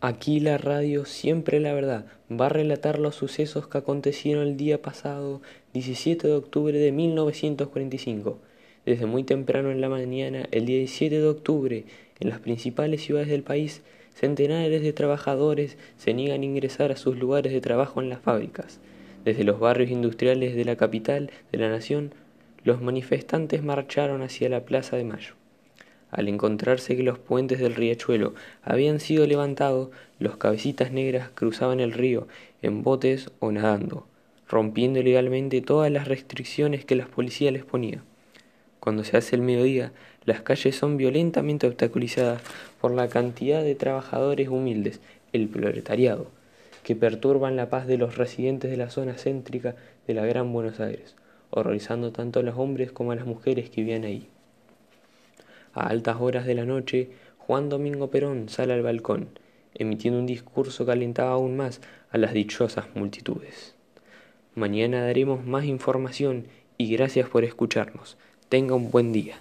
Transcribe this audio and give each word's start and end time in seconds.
Aquí 0.00 0.38
la 0.38 0.58
radio 0.58 1.04
Siempre 1.04 1.58
la 1.58 1.72
Verdad 1.72 2.06
va 2.30 2.46
a 2.46 2.50
relatar 2.50 3.00
los 3.00 3.16
sucesos 3.16 3.66
que 3.66 3.78
acontecieron 3.78 4.46
el 4.46 4.56
día 4.56 4.80
pasado, 4.80 5.42
17 5.74 6.28
de 6.28 6.34
octubre 6.34 6.78
de 6.78 6.92
1945. 6.92 8.38
Desde 8.86 9.06
muy 9.06 9.24
temprano 9.24 9.72
en 9.72 9.80
la 9.80 9.88
mañana, 9.88 10.46
el 10.52 10.66
17 10.66 11.20
de 11.20 11.26
octubre, 11.26 11.84
en 12.20 12.30
las 12.30 12.38
principales 12.38 13.02
ciudades 13.02 13.26
del 13.26 13.42
país, 13.42 13.82
centenares 14.14 14.82
de 14.82 14.92
trabajadores 14.92 15.76
se 15.96 16.14
niegan 16.14 16.42
a 16.42 16.44
ingresar 16.44 16.92
a 16.92 16.96
sus 16.96 17.18
lugares 17.18 17.52
de 17.52 17.60
trabajo 17.60 18.00
en 18.00 18.08
las 18.08 18.20
fábricas. 18.20 18.78
Desde 19.24 19.42
los 19.42 19.58
barrios 19.58 19.90
industriales 19.90 20.54
de 20.54 20.64
la 20.64 20.76
capital 20.76 21.32
de 21.50 21.58
la 21.58 21.70
nación, 21.70 22.12
los 22.62 22.80
manifestantes 22.80 23.64
marcharon 23.64 24.22
hacia 24.22 24.48
la 24.48 24.64
Plaza 24.64 24.96
de 24.96 25.02
Mayo. 25.02 25.34
Al 26.10 26.28
encontrarse 26.28 26.96
que 26.96 27.02
los 27.02 27.18
puentes 27.18 27.58
del 27.58 27.74
riachuelo 27.74 28.34
habían 28.62 28.98
sido 28.98 29.26
levantados, 29.26 29.90
los 30.18 30.36
cabecitas 30.36 30.90
negras 30.90 31.30
cruzaban 31.34 31.80
el 31.80 31.92
río 31.92 32.28
en 32.62 32.82
botes 32.82 33.30
o 33.40 33.52
nadando, 33.52 34.06
rompiendo 34.48 35.00
ilegalmente 35.00 35.60
todas 35.60 35.92
las 35.92 36.08
restricciones 36.08 36.84
que 36.84 36.96
las 36.96 37.08
policías 37.08 37.52
les 37.52 37.64
ponía. 37.64 38.02
Cuando 38.80 39.04
se 39.04 39.18
hace 39.18 39.36
el 39.36 39.42
mediodía, 39.42 39.92
las 40.24 40.40
calles 40.40 40.76
son 40.76 40.96
violentamente 40.96 41.66
obstaculizadas 41.66 42.40
por 42.80 42.92
la 42.92 43.08
cantidad 43.08 43.62
de 43.62 43.74
trabajadores 43.74 44.48
humildes, 44.48 45.00
el 45.34 45.48
proletariado, 45.48 46.30
que 46.84 46.96
perturban 46.96 47.56
la 47.56 47.68
paz 47.68 47.86
de 47.86 47.98
los 47.98 48.16
residentes 48.16 48.70
de 48.70 48.78
la 48.78 48.88
zona 48.88 49.14
céntrica 49.14 49.76
de 50.06 50.14
la 50.14 50.24
Gran 50.24 50.52
Buenos 50.54 50.80
Aires, 50.80 51.16
horrorizando 51.50 52.12
tanto 52.12 52.40
a 52.40 52.42
los 52.42 52.56
hombres 52.56 52.92
como 52.92 53.12
a 53.12 53.16
las 53.16 53.26
mujeres 53.26 53.68
que 53.68 53.82
vivían 53.82 54.04
ahí. 54.04 54.28
A 55.78 55.86
altas 55.86 56.16
horas 56.18 56.44
de 56.44 56.56
la 56.56 56.64
noche, 56.64 57.10
Juan 57.38 57.68
Domingo 57.68 58.10
Perón 58.10 58.48
sale 58.48 58.72
al 58.72 58.82
balcón, 58.82 59.28
emitiendo 59.74 60.18
un 60.18 60.26
discurso 60.26 60.84
que 60.84 60.90
alentaba 60.90 61.30
aún 61.30 61.56
más 61.56 61.80
a 62.10 62.18
las 62.18 62.32
dichosas 62.32 62.86
multitudes. 62.96 63.76
Mañana 64.56 65.04
daremos 65.04 65.46
más 65.46 65.66
información 65.66 66.48
y 66.78 66.90
gracias 66.90 67.28
por 67.28 67.44
escucharnos. 67.44 68.16
Tenga 68.48 68.74
un 68.74 68.90
buen 68.90 69.12
día. 69.12 69.36